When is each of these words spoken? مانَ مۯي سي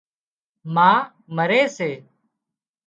مانَ 0.73 0.97
مۯي 1.35 1.61
سي 1.75 1.89